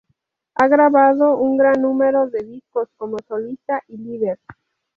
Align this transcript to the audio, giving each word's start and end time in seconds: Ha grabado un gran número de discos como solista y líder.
Ha 0.55 0.67
grabado 0.67 1.37
un 1.37 1.57
gran 1.57 1.79
número 1.83 2.27
de 2.27 2.39
discos 2.43 2.89
como 2.97 3.17
solista 3.27 3.83
y 3.87 3.97
líder. 3.97 4.39